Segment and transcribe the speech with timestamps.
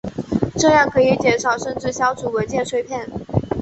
[0.57, 3.07] 这样可以减少甚至消除文件碎片。